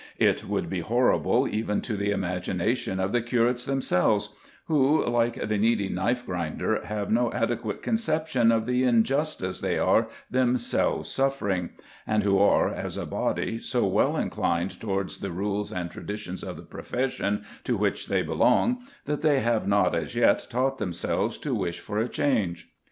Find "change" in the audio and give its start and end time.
22.09-22.71